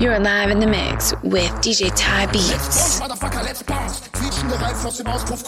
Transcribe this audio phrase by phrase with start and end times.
[0.00, 2.50] You're live in the mix with DJ Ty Beats.
[2.50, 4.00] Let's bounce, motherfucker, let's bounce.
[4.12, 5.42] Quietschende Reifen aus dem Auspuff.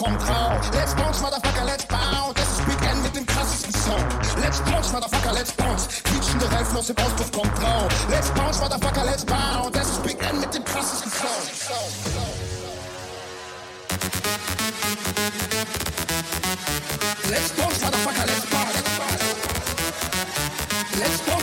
[0.73, 2.33] Let's bounce, motherfucker, let's bounce.
[2.35, 4.03] Das ist Big N mit dem krassesten Sound.
[4.41, 5.87] Let's bounce, motherfucker, let's bounce.
[6.03, 7.31] Quietschende Reifen aus dem Auspuff.
[8.09, 9.71] Let's bounce, motherfucker, let's bounce.
[9.71, 11.47] Das ist Big N mit dem krassesten Sound.
[17.29, 18.83] Let's bounce, motherfucker, let's bounce.
[20.99, 21.40] Let's bounce,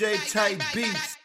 [0.00, 1.19] DJ Ty Beats.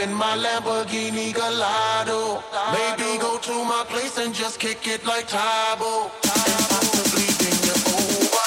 [0.00, 2.42] In my Lamborghini Gallardo.
[2.72, 6.10] Maybe go to my place and just kick it like Tae Bo.
[6.22, 8.46] And possibly bring you over.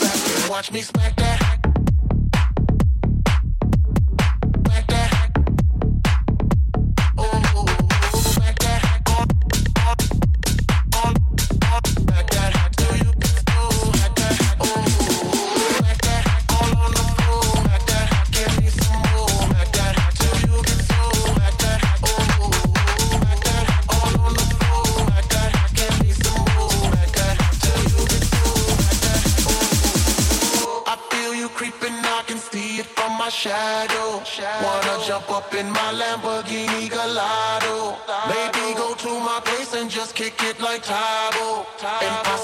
[0.00, 0.82] Back and watch me
[41.62, 42.42] smack that.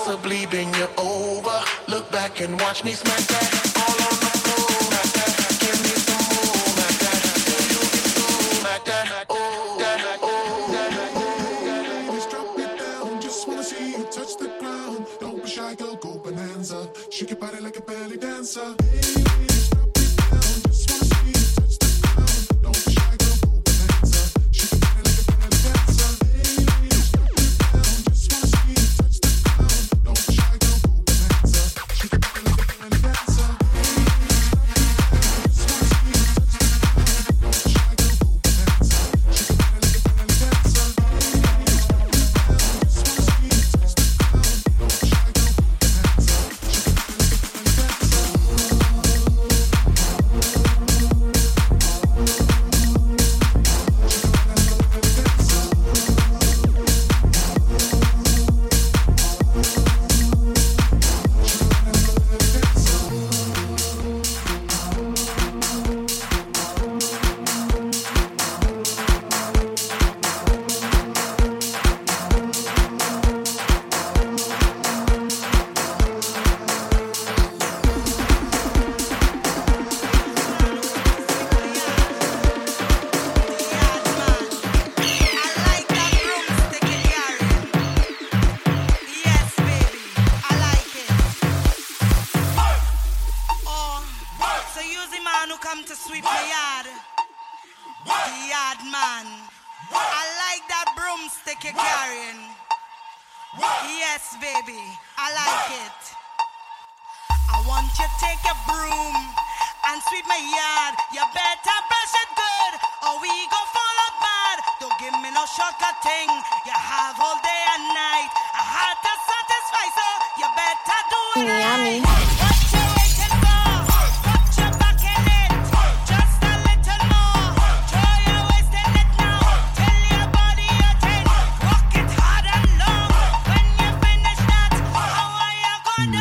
[2.69, 4.69] watch me smack that all on the floor.
[4.87, 6.63] Smack that, give me some more.
[6.75, 8.27] Smack that, till you get so
[8.61, 9.27] smack that.
[9.31, 11.11] Oh, that, oh, that.
[11.15, 12.09] Oh.
[12.09, 15.07] Always drop it down, just wanna see you touch the ground.
[15.21, 16.89] Don't be shy, girl, go bonanza.
[17.11, 18.78] Shake your body like a belly dancer.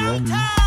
[0.08, 0.67] Run.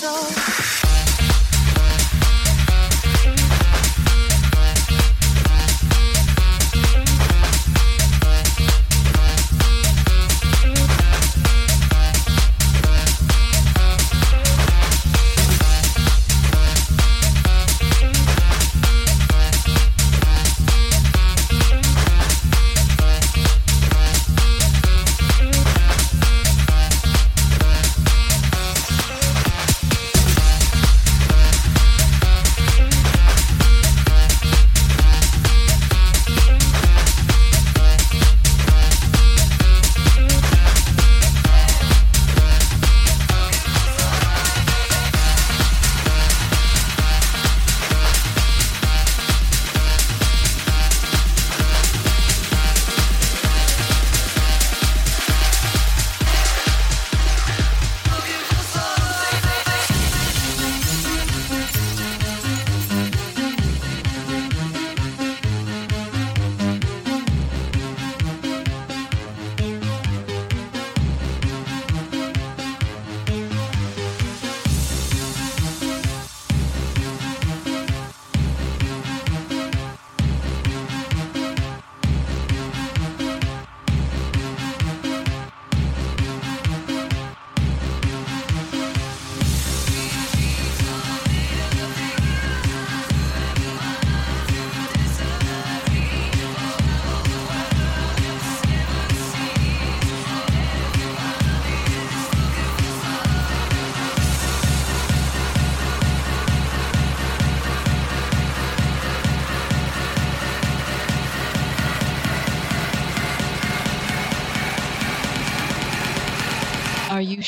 [0.00, 0.39] soul.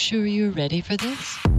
[0.03, 1.51] sure you're ready for this?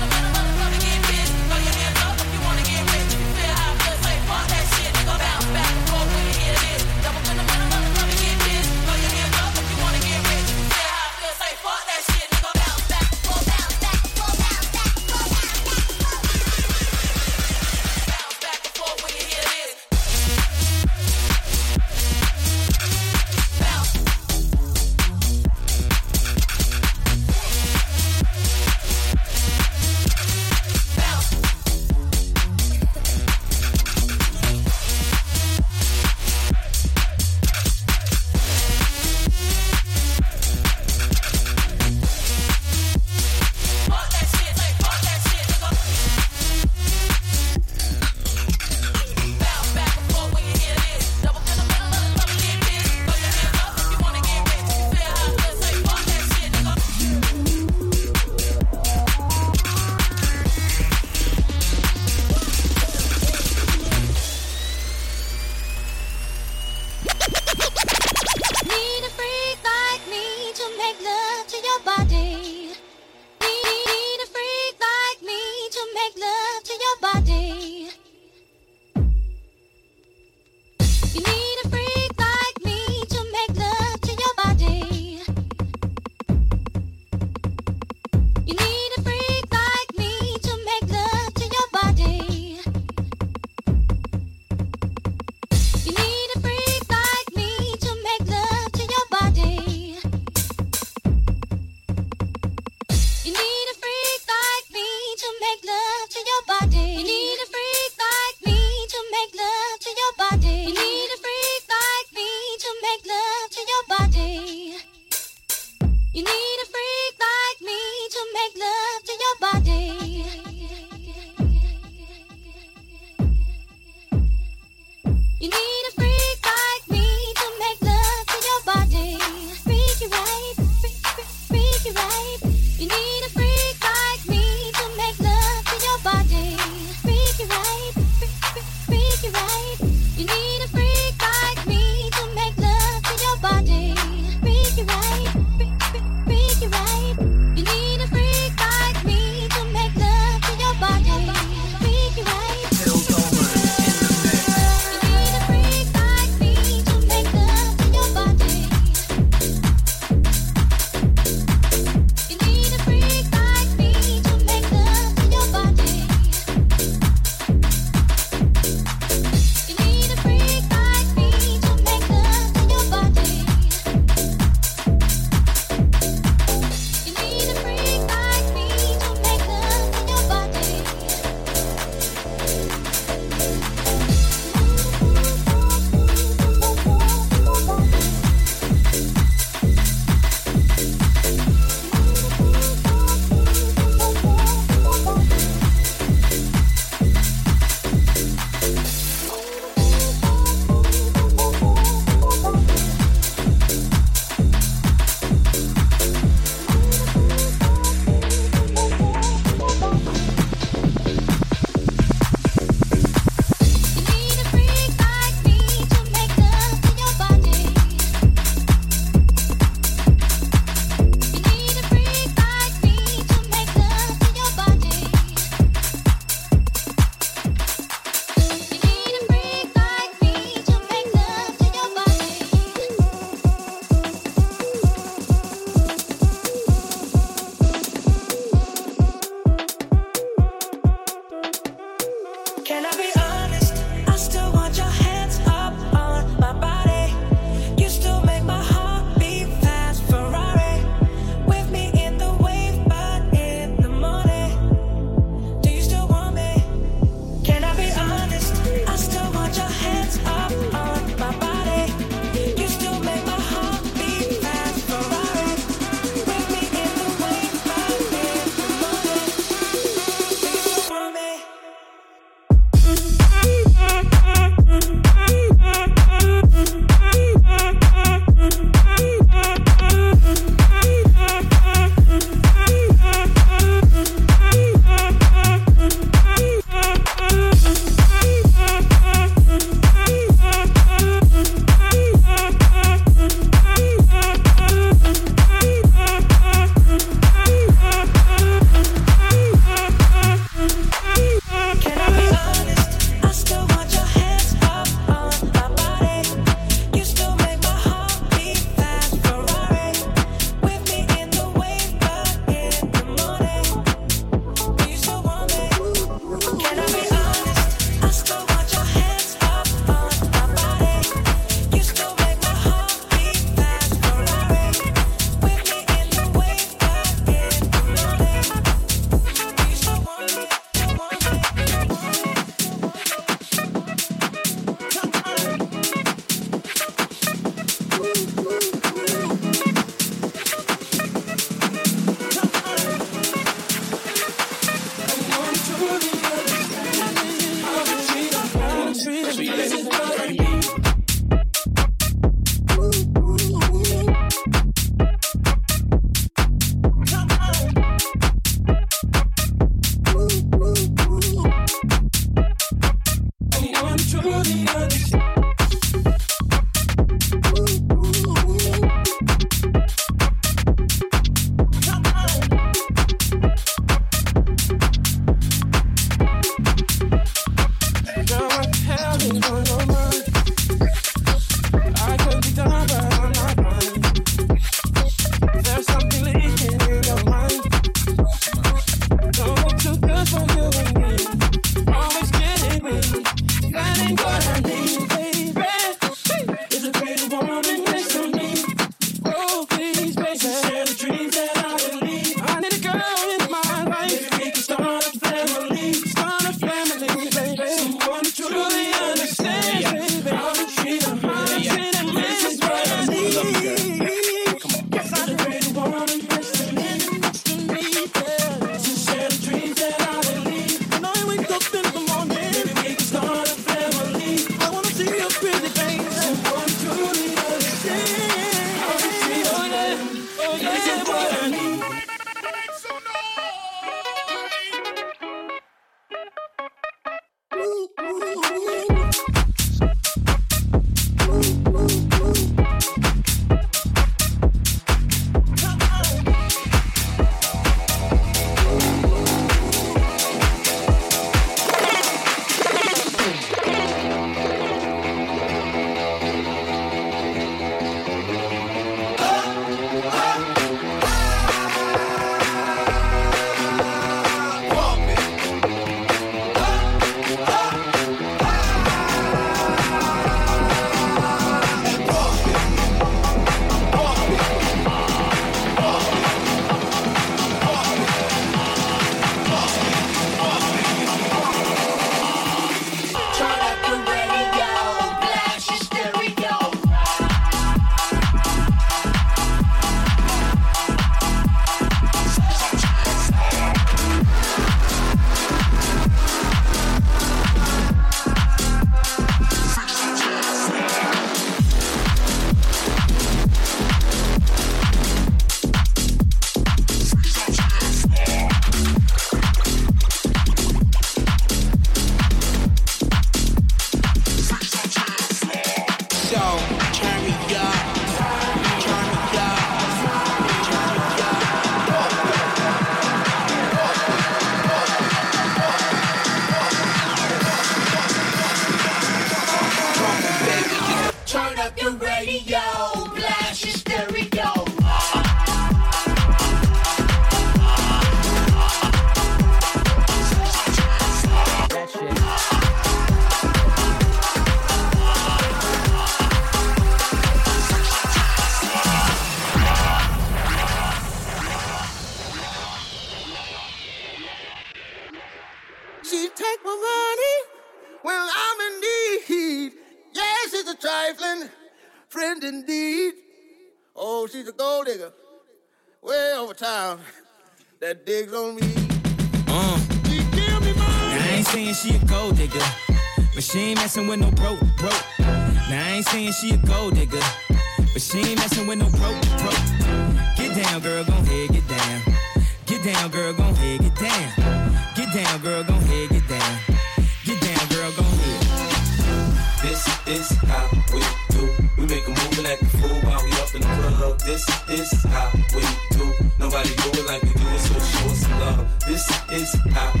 [594.31, 595.61] This is how we
[595.91, 596.05] do.
[596.39, 598.65] Nobody do it like we do it, so show us love.
[598.87, 600.00] This is how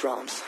[0.00, 0.42] drums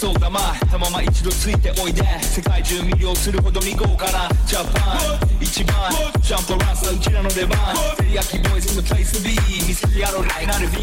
[0.00, 5.92] そうだまたまま一度ついておいで世界中魅了するほど見こうかなジャパン一番。
[6.22, 7.58] ジャンプランスはうちらの出番。
[7.98, 9.34] せりやきボイスのプレイス B
[9.68, 10.26] 見せてやろう。
[10.26, 10.80] ライナル VIP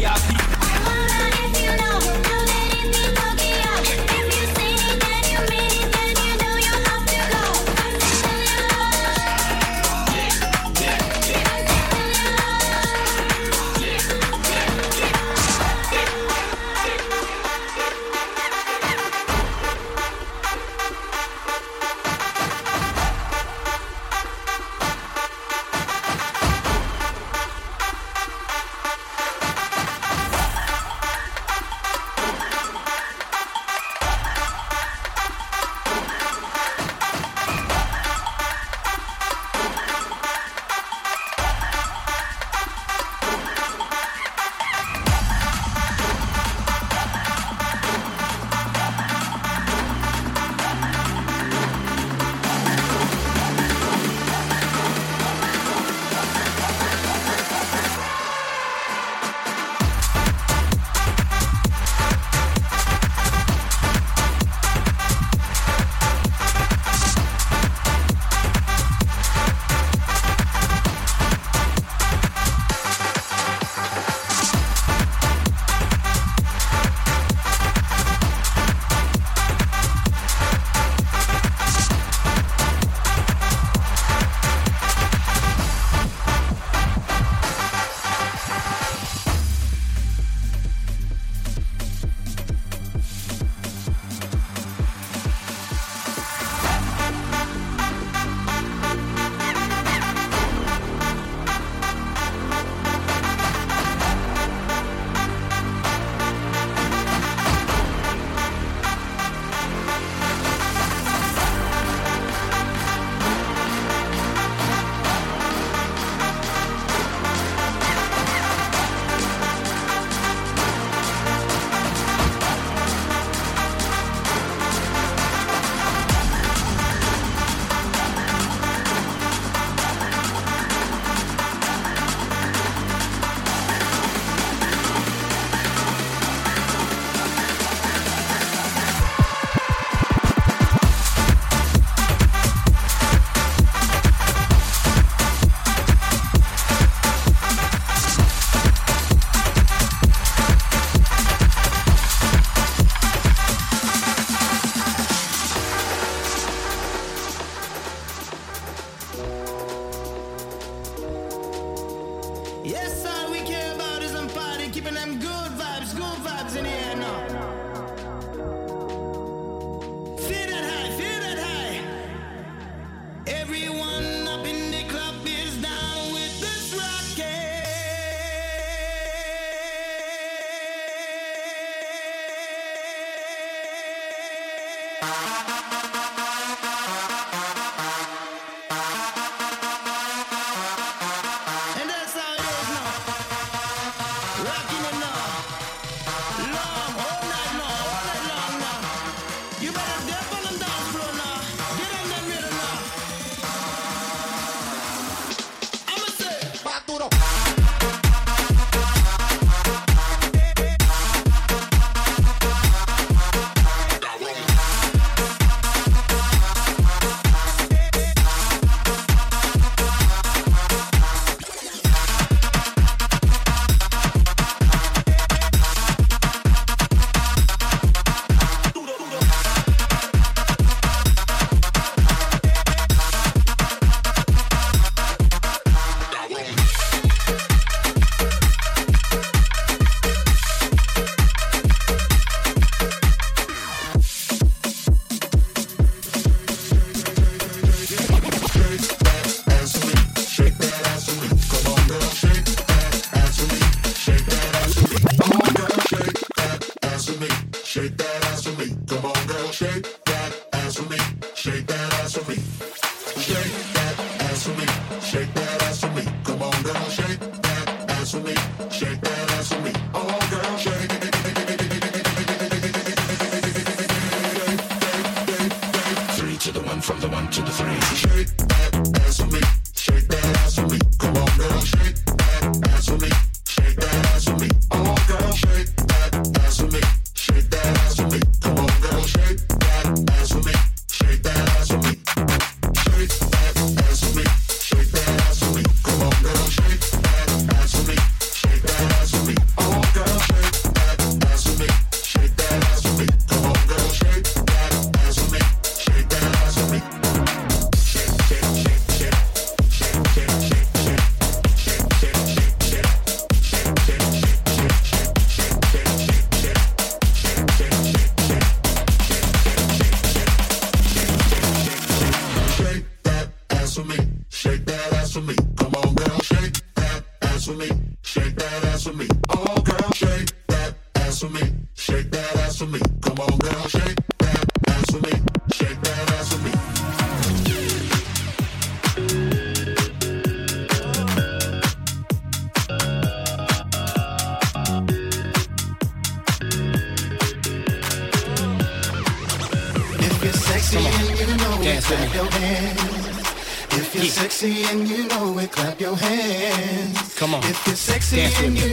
[358.10, 358.67] Dance with me.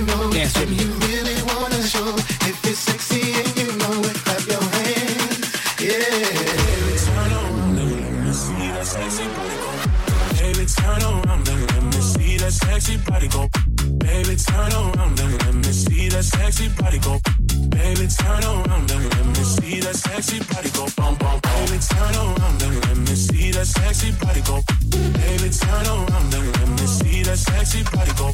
[20.97, 24.61] Baby, turn around and let me see that sexy body go.
[24.91, 28.31] Baby, turn around and let me see that sexy body go.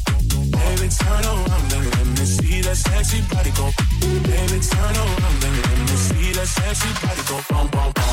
[0.50, 3.70] Baby, turn around and let me see that sexy body go.
[4.00, 7.40] Baby, turn around and let me see that sexy body go.
[7.50, 8.12] Boom, boom, boom.